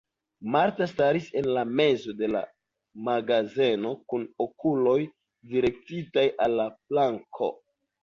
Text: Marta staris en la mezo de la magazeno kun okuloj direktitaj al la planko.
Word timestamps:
Marta 0.53 0.85
staris 0.91 1.27
en 1.41 1.49
la 1.57 1.65
mezo 1.81 2.15
de 2.23 2.31
la 2.37 2.41
magazeno 3.11 3.95
kun 4.09 4.27
okuloj 4.49 4.99
direktitaj 5.55 6.29
al 6.49 6.61
la 6.65 6.71
planko. 6.85 7.57